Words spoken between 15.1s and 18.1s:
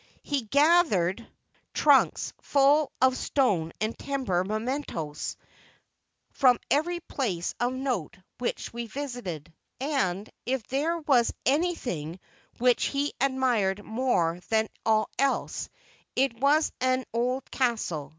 else, it was an old castle.